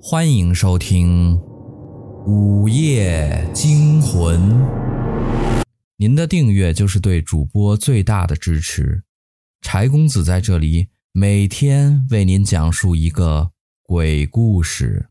[0.00, 1.36] 欢迎收听
[2.24, 4.40] 《午夜惊魂》。
[5.96, 9.02] 您的订阅就是对主播最大的支持。
[9.60, 13.50] 柴公子在这里每天为您讲述一个
[13.82, 15.10] 鬼故事。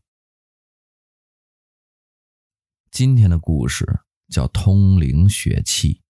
[2.90, 4.00] 今天的故事
[4.30, 6.00] 叫《通灵血气》。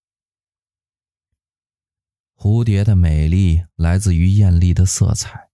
[2.40, 5.50] 蝴蝶的美丽来自于艳丽的色彩，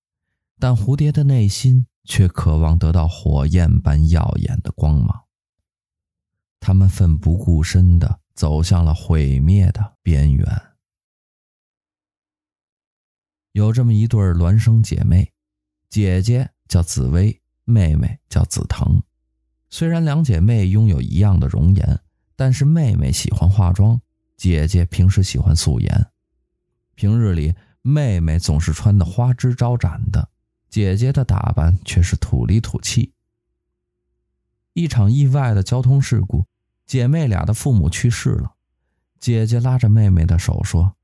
[0.60, 5.24] 但蝴蝶的内心却渴望得到火焰般耀眼的光芒。
[6.60, 10.46] 他们奋不顾身地走向了毁灭的边缘。
[13.52, 15.32] 有这么一对孪生姐妹，
[15.88, 19.02] 姐姐叫紫薇，妹妹叫紫藤。
[19.70, 22.00] 虽然两姐妹拥有一样的容颜，
[22.34, 24.00] 但是妹妹喜欢化妆，
[24.36, 26.06] 姐姐平时喜欢素颜。
[26.94, 30.30] 平日里，妹妹总是穿得花枝招展的，
[30.74, 33.12] 姐姐的打扮却是土里土气。
[34.72, 36.46] 一场意外的交通事故，
[36.84, 38.56] 姐妹俩的父母去世了。
[39.20, 40.96] 姐姐拉着妹妹的手说：“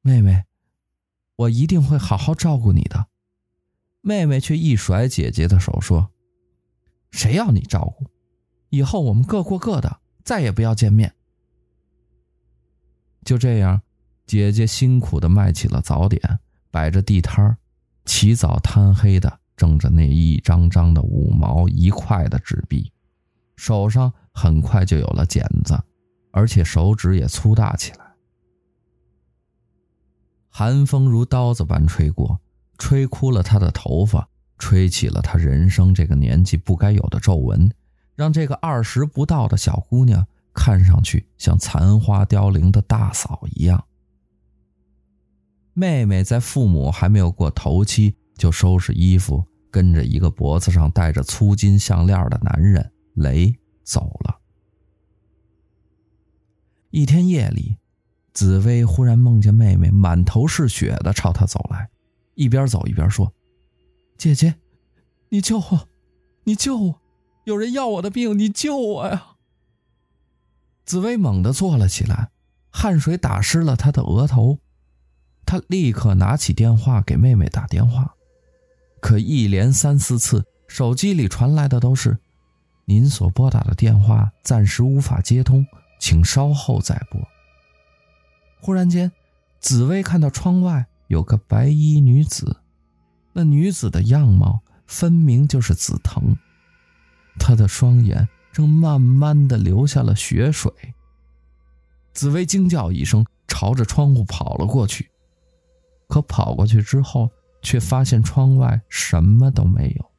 [0.00, 0.44] 妹妹，
[1.34, 3.08] 我一定会好好照顾你的。”
[4.00, 6.12] 妹妹却一甩姐姐的手说
[7.10, 8.06] ：“谁要你照顾？
[8.68, 11.12] 以后我们各过各的，再也不要见面。”
[13.26, 13.82] 就这样。
[14.24, 16.38] 姐姐辛苦地卖起了早点，
[16.70, 17.58] 摆着地摊儿，
[18.10, 22.90] 起早贪黑的挣着那一张张的五毛一块的纸币，
[23.54, 25.80] 手上很快就有了茧子，
[26.32, 28.04] 而且手指也粗大起来。
[30.48, 32.40] 寒风如刀子般吹过，
[32.78, 37.70] 吹枯了她的头发，吹起了她人生这个年纪不该有的皱纹，
[38.16, 43.84] 让这个二十不到的小姑娘看上去像残花凋零的大嫂一样。
[45.72, 53.54] 妹妹在父母还没有过头七，就收拾衣服，跟着一个脖子上戴着粗金项链的男人雷
[53.84, 54.40] 走了。
[56.90, 57.76] 一天夜里，
[58.32, 61.88] 紫薇忽然梦见妹妹满头是血的朝她走来，
[62.34, 63.32] 一边走一边说
[64.18, 64.56] ：“姐姐，
[65.28, 65.88] 你救我，
[66.44, 67.00] 你救我，
[67.44, 69.36] 有人要我的命，你救我呀！”
[70.84, 72.30] 紫薇猛地坐了起来，
[72.70, 74.58] 汗水打湿了她的额头。
[75.44, 78.14] 他立刻拿起电话给妹妹打电话，
[79.00, 82.18] 可一连三四次，手机里传来的都是
[82.86, 85.66] “您所拨打的电话暂时无法接通，
[85.98, 87.20] 请稍后再拨。”
[88.62, 89.10] 忽然间，
[89.58, 92.58] 紫薇看到窗外有个白衣女子，
[93.32, 96.36] 那女子的样貌分明就是紫藤，
[97.38, 100.72] 她的双眼正慢慢的流下了血水。
[102.12, 105.09] 紫薇惊叫一声，朝着窗户跑了过去。
[106.10, 107.30] 可跑过去之后，
[107.62, 110.10] 却发现窗外什么都没有。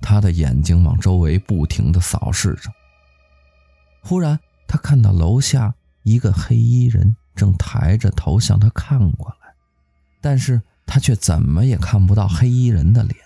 [0.00, 2.70] 他的眼睛往周围不停的扫视着。
[4.02, 4.38] 忽然，
[4.68, 9.54] 他看到楼下一个黑衣人正抬着头向他看过来，
[10.20, 13.18] 但是他却怎么也看不到黑衣人的脸，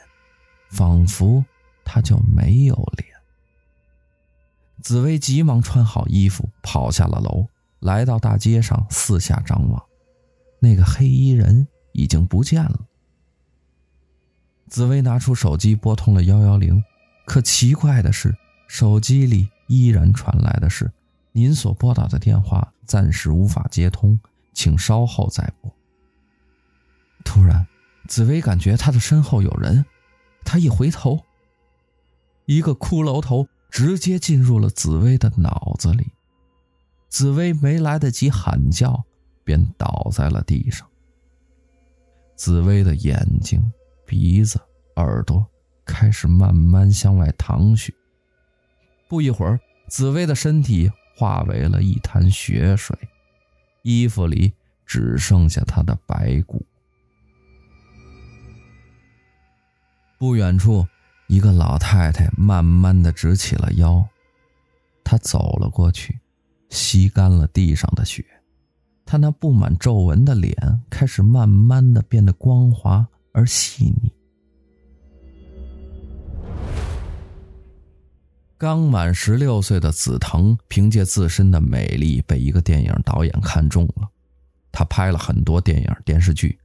[0.71, 1.45] 仿佛
[1.85, 3.09] 他就没有脸。
[4.81, 7.47] 紫薇急忙穿好衣服，跑下了楼，
[7.81, 9.85] 来到大街上，四下张望。
[10.61, 12.87] 那个黑衣人已经不见了。
[14.69, 16.85] 紫薇拿出手机拨通了幺幺零，
[17.27, 18.37] 可奇怪的是，
[18.69, 20.93] 手机里依然传来的是
[21.33, 24.21] “您所拨打的电话暂时无法接通，
[24.53, 25.75] 请稍后再拨。”
[27.25, 27.67] 突然，
[28.07, 29.85] 紫薇感觉她的身后有人，
[30.45, 31.21] 她一回头，
[32.45, 36.13] 一个骷髅头直接进入了紫薇的脑子里。
[37.09, 39.05] 紫薇没来得及喊叫。
[39.51, 40.87] 便倒在了地上。
[42.37, 43.61] 紫薇的眼睛、
[44.07, 44.61] 鼻子、
[44.95, 45.45] 耳朵
[45.85, 47.93] 开始慢慢向外淌血。
[49.09, 49.59] 不一会儿，
[49.89, 52.97] 紫薇的身体化为了一滩血水，
[53.83, 54.53] 衣服里
[54.87, 56.65] 只剩下她的白骨。
[60.17, 60.87] 不远处，
[61.27, 64.07] 一个老太太慢慢的直起了腰，
[65.03, 66.21] 她走了过去，
[66.69, 68.25] 吸干了地上的血。
[69.11, 70.55] 他那布满皱纹的脸
[70.89, 74.13] 开始慢慢的变得光滑而细腻。
[78.57, 84.09] 刚满十六岁的紫藤凭借自身的美丽被一个电影导演看中了，
[84.71, 86.61] 他拍了很多电影电视剧，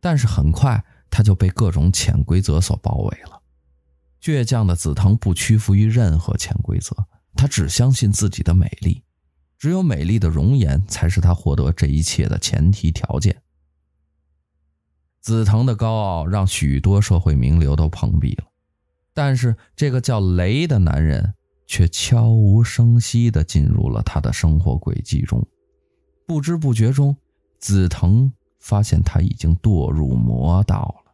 [0.00, 3.42] 但是很快他就被各种潜规则所包围了。
[4.18, 6.96] 倔强的紫藤不屈服于任何潜规则，
[7.34, 9.02] 他只相信自己的美丽。
[9.62, 13.42] 只有美丽的容颜才是他获得这一切的前提条件。
[15.20, 18.44] 紫藤的高傲让许多社会名流都碰壁了，
[19.14, 21.34] 但是这个叫雷的男人
[21.68, 25.46] 却悄无声息地进入了他的生活轨迹中，
[26.26, 27.16] 不知不觉中，
[27.60, 31.12] 紫藤发现他已经堕入魔道了。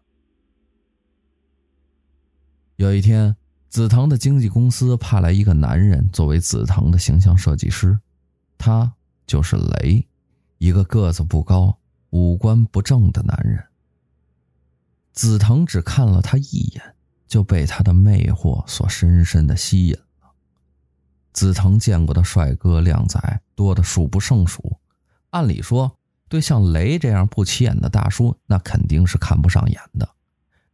[2.76, 3.36] 有一天，
[3.68, 7.98] 紫藤的经纪公司派来一个男人作为紫藤的形象设计师，
[8.58, 8.94] 他
[9.26, 10.06] 就是雷，
[10.58, 11.78] 一个个子不高、
[12.10, 13.64] 五官不正的男人。
[15.12, 16.94] 紫藤只看了他一眼。
[17.28, 20.32] 就被他的魅惑所深深的吸引了。
[21.34, 24.78] 紫藤见过的帅哥靓仔多得数不胜数，
[25.28, 25.98] 按理说，
[26.30, 30.08] 对像雷这样不起眼的大叔，那肯定是看不上眼的。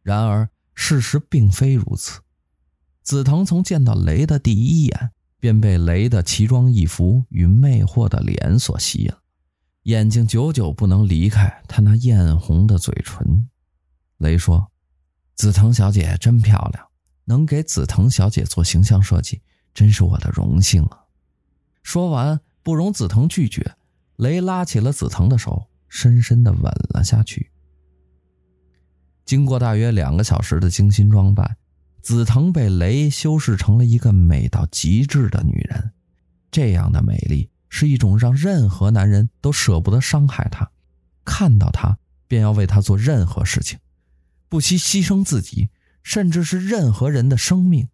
[0.01, 2.21] 然而事实并非如此。
[3.03, 9.11] 紫藤从见到雷的第一眼，便被雷的奇装异服与魅惑的脸所吸引，
[9.83, 13.49] 眼睛久久不能离开他那艳红的嘴唇。
[14.17, 14.71] 雷说。
[15.37, 16.87] 紫藤小姐真漂亮，
[17.25, 19.41] 能给紫藤小姐做形象设计，
[19.73, 20.97] 真是我的荣幸啊！
[21.83, 23.75] 说完，不容紫藤拒绝，
[24.15, 26.61] 雷拉起了紫藤的手，深深的吻
[26.93, 27.51] 了下去。
[29.25, 31.57] 经过大约两个小时的精心装扮，
[32.05, 35.91] 紫藤被雷修饰成了一个美到极致的女人。
[36.51, 40.69] 这样的美丽是一种让任何男人都舍不得伤害她，
[41.25, 41.97] 看到她
[42.27, 43.79] 便要为她做任何事情。
[44.47, 45.69] 不惜牺牲自己，
[46.03, 47.89] 甚至是任何人的生命，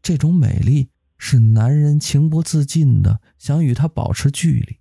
[0.00, 4.78] 这种美丽是男人情不自禁的想与她保持距离。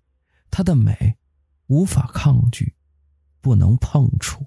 [0.51, 1.17] 她的美
[1.65, 2.75] 无法抗拒，
[3.41, 4.45] 不能碰触。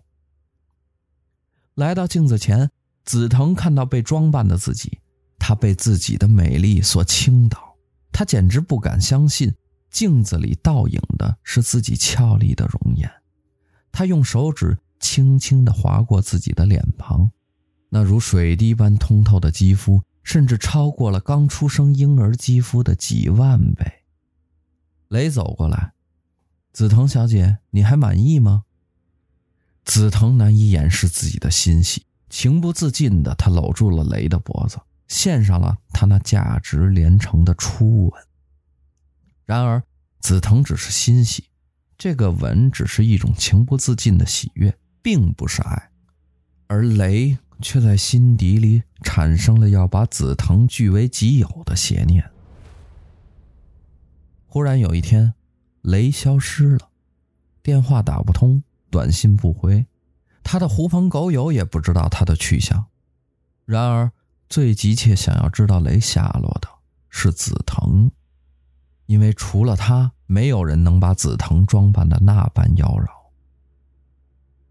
[1.74, 2.70] 来到镜子前，
[3.10, 5.00] 紫藤看到被装扮的自己，
[5.36, 7.74] 她被自己的美丽所倾倒，
[8.12, 9.52] 她简直不敢相信
[9.90, 13.10] 镜子里倒影的是自己俏丽的容颜。
[13.90, 14.78] 她用手指。
[15.00, 17.30] 轻轻地划过自己的脸庞，
[17.88, 24.04] 那如水滴般通透的肌肤，甚至超过了刚出生婴儿肌肤的几万倍。
[25.08, 25.94] 雷走过来，
[26.74, 28.64] 紫藤小姐，你还满意吗？
[29.86, 34.78] 紫藤难以掩饰自己的欣喜，情不自禁的，他搂住了雷的脖子，
[35.08, 38.22] 献上了他那价值连城的初吻。
[39.44, 39.82] 然而，
[40.20, 41.44] 紫藤只是欣喜，
[41.98, 44.74] 这个吻只是一种情不自禁的喜悦。
[45.02, 45.90] 并不是爱，
[46.66, 52.30] 而雷却在心底里产生了要把紫藤据为己有的邪念。
[54.46, 55.32] 忽然有一天，
[55.80, 56.90] 雷消失了，
[57.62, 59.86] 电话打不通，短信不回，
[60.50, 62.86] 他的狐朋狗友也不知道他的去向。
[63.66, 64.10] 然而，
[64.48, 66.68] 最急切想要知道雷下落的
[67.08, 68.10] 是紫藤，
[69.06, 73.06] 因为除了他，没有人能把紫藤装扮的那般妖娆。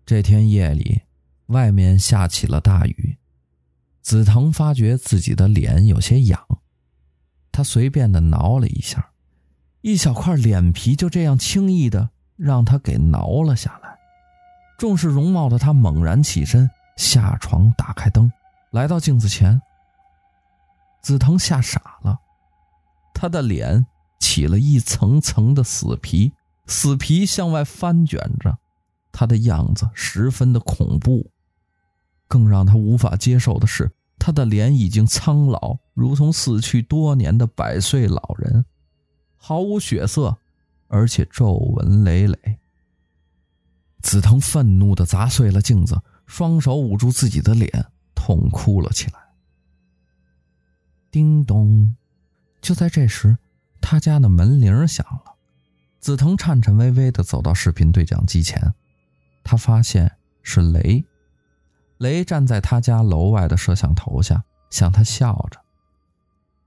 [0.06, 1.04] 这天夜里，
[1.46, 3.16] 外面下起了大雨。
[4.02, 6.46] 紫藤发觉自己的脸有些痒，
[7.54, 9.12] 他随便的挠了一下，
[9.80, 13.99] 一小块脸皮就这样轻易的让他给挠了下来。
[14.80, 18.32] 重视容貌的他猛然起身，下床，打开灯，
[18.72, 19.62] 来到镜子前。
[21.02, 22.18] 紫藤吓傻了，
[23.14, 23.86] 他的脸
[24.20, 26.32] 起了一层层的死皮，
[26.66, 28.58] 死皮向外翻卷着。
[29.12, 31.30] 他的样子十分的恐怖，
[32.30, 38.64] 更让他无法接受的是，他的脸已经苍老，如同死去多年的百岁老人，
[39.36, 40.38] 毫无血色，
[40.88, 42.60] 而且皱纹累累。
[44.02, 49.20] 紫藤愤怒地砸碎了镜子，双手捂住自己的脸，痛哭了起来。
[51.12, 51.96] 叮咚！
[52.62, 53.38] 就在这时，
[53.82, 55.36] 他家的门铃响了。
[56.00, 58.74] 紫藤颤颤巍巍地走到视频对讲机前。
[59.44, 61.04] 他发现是雷，
[61.98, 65.60] 雷站在他家楼外的摄像头下，向他笑着。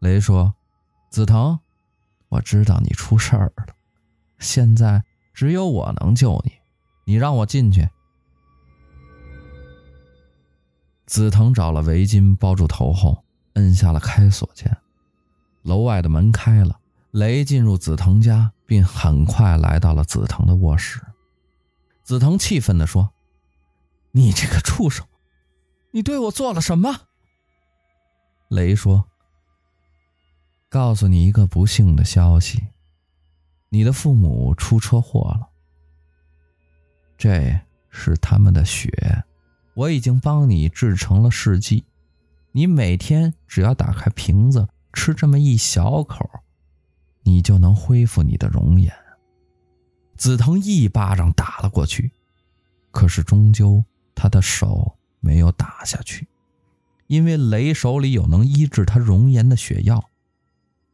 [0.01, 0.55] 雷说
[1.09, 1.61] ：“紫藤，
[2.29, 3.67] 我知道你出事儿了，
[4.39, 6.53] 现在只有我能救你，
[7.05, 7.89] 你让我进去。”
[11.07, 14.75] 紫藤找了围巾包住头后，摁下了开锁键，
[15.63, 16.81] 楼外的门开了，
[17.11, 21.03] 雷进入紫藤家，并很快来到了紫藤的卧室。
[22.03, 23.13] 紫藤气愤地说
[24.13, 25.07] ：“你这个畜生，
[25.91, 27.01] 你对我做了什么？”
[28.49, 29.05] 雷说
[30.71, 32.69] ：“告诉你一个不幸的消息，
[33.69, 35.51] 你的父母出车祸了。
[37.23, 38.91] 这是他们的血，
[39.75, 41.85] 我已经帮你制成了试剂，
[42.51, 46.29] 你每天只要打开瓶子吃这么一小口，
[47.23, 48.93] 你就能恢复你的容颜。”
[50.19, 52.11] 紫藤一巴掌打了过去，
[52.91, 53.85] 可是终究
[54.17, 56.27] 他的手没有打下去，
[57.07, 60.11] 因为雷手里有能医治他容颜的血药，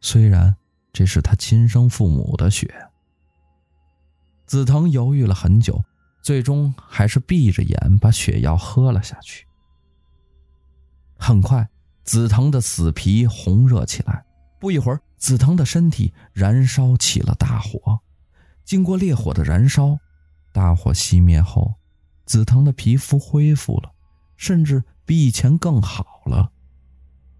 [0.03, 0.55] 虽然
[0.93, 2.71] 这是他亲生父母的血。
[4.45, 5.83] 紫藤犹豫了很久，
[6.29, 9.47] 最终还是闭着眼把血药喝了下去。
[11.19, 11.67] 很快，
[12.05, 14.27] 紫藤的死皮红热起来，
[14.61, 18.01] 不一会儿，紫藤的身体燃烧起了大火。
[18.63, 19.97] 经过烈火的燃烧，
[20.53, 21.77] 大火熄灭后，
[22.27, 23.93] 紫藤的皮肤恢复了，
[24.37, 26.53] 甚至比以前更好了。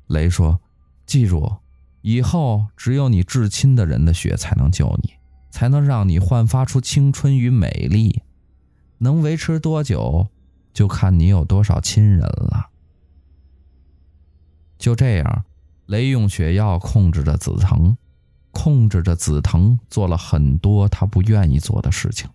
[0.07, 0.63] 雷说
[1.05, 1.59] ：“记住，
[2.01, 5.13] 以后只有你至亲的人的血才能救你，
[5.51, 8.23] 才能让你焕发出青春与美丽。
[8.99, 10.29] 能维持多久，
[10.73, 12.71] 就看你有多少亲人了。”
[14.79, 15.45] 就这样，
[15.87, 17.97] 雷用血药控制着紫藤，
[18.53, 22.31] 控制着紫藤做了很多他不愿意做的事情。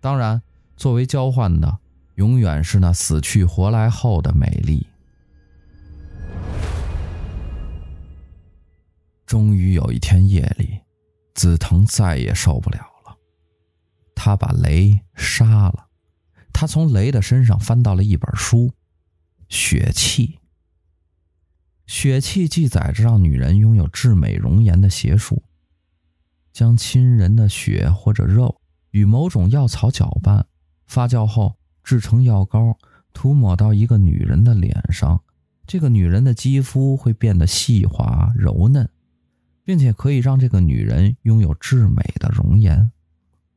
[0.00, 0.42] 当然，
[0.76, 1.78] 作为交换的，
[2.16, 4.86] 永远是那死去活来后的美丽。
[9.24, 10.80] 终于有一天夜里，
[11.34, 13.16] 紫藤再也受不了了，
[14.14, 15.88] 他把雷杀了。
[16.52, 18.68] 他从雷的身上翻到了一本书，
[19.48, 20.26] 《血气》。
[21.86, 25.42] 血气记载着让女人拥有至美容颜的邪术，
[26.52, 30.46] 将亲人的血或者肉与某种药草搅拌，
[30.86, 32.76] 发酵后制成药膏，
[33.12, 35.22] 涂抹到一个女人的脸上，
[35.66, 38.88] 这个女人的肌肤会变得细滑柔嫩，
[39.62, 42.90] 并且可以让这个女人拥有至美的容颜。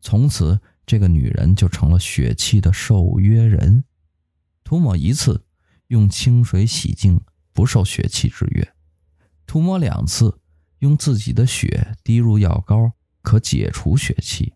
[0.02, 3.84] 从此，这个女人就成了血气的受约人。
[4.64, 5.46] 涂抹一次，
[5.88, 7.22] 用清水洗净。
[7.52, 8.74] 不受血气制约，
[9.46, 10.40] 涂抹两次，
[10.78, 14.54] 用自己的血滴入药膏，可解除血气；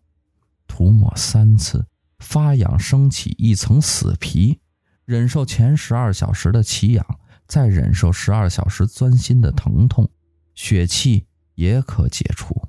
[0.66, 1.86] 涂抹三次，
[2.18, 4.60] 发痒升起一层死皮，
[5.04, 7.04] 忍受前十二小时的奇痒，
[7.46, 10.10] 再忍受十二小时钻心的疼痛，
[10.54, 11.26] 血气
[11.56, 12.68] 也可解除。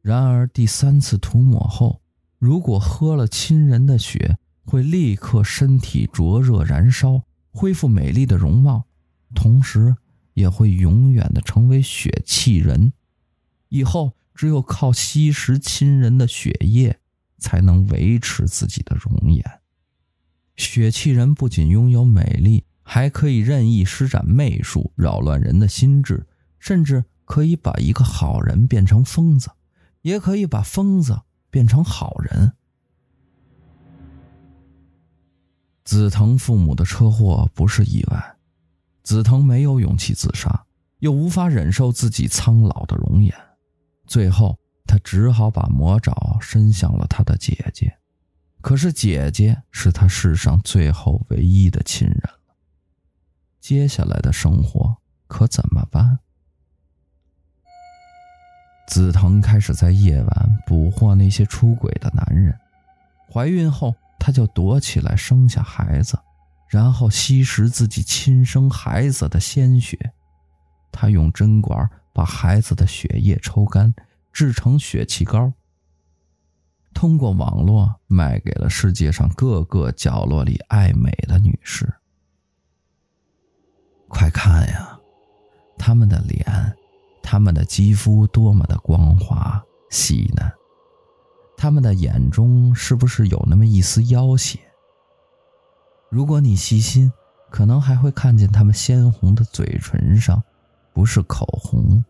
[0.00, 2.00] 然而第三次涂抹后，
[2.44, 4.36] 如果喝了亲人的血，
[4.66, 8.84] 会立刻身体灼热燃烧，恢复美丽的容貌。
[9.34, 9.96] 同时
[10.34, 12.92] 也会永远的成为血气人，
[13.70, 16.98] 以后只有靠吸食亲人的血液，
[17.38, 19.42] 才能维持自己的容颜。
[20.54, 26.26] 血气人不仅拥有美丽，还可以任意施展媚术，扰乱人的心智，
[26.58, 29.52] 甚至可以把一个好人变成疯子，
[30.02, 31.22] 也可以把疯子
[31.54, 32.52] 变成好人。
[35.84, 38.36] 紫藤父母的车祸不是意外。
[39.04, 40.66] 紫藤没有勇气自杀，
[40.98, 43.32] 又无法忍受自己苍老的容颜，
[44.04, 47.96] 最后他只好把魔爪伸向了他的姐姐。
[48.60, 52.56] 可是姐姐是他世上最后唯一的亲人了。
[53.60, 54.96] 接下来的生活
[55.28, 56.18] 可怎么办？
[58.86, 62.58] 紫藤开始在夜晚捕获那些出轨的男人，
[63.32, 66.18] 怀孕后，她就躲起来生下孩子。
[66.66, 70.12] 然后吸食自己亲生孩子的鲜血，
[70.90, 73.94] 他用针管把孩子的血液抽干，
[74.32, 75.52] 制成血气膏，
[76.92, 81.94] 通过网络卖给了世界上各个角落里爱美的女士。
[84.08, 84.98] 快看呀，
[85.78, 86.44] 他们的脸，
[87.34, 89.60] 他们的肌肤多么的光滑
[89.90, 90.52] 细嫩，
[91.56, 94.60] 他们的眼中是不是有那么一丝妖邪？
[96.10, 97.12] 如果你细心，
[97.50, 100.40] 可能还会看见他们鲜红的嘴唇上，
[100.92, 102.04] 不是口红，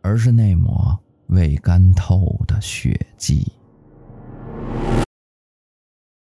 [0.00, 3.52] 而是那抹未干透的血迹。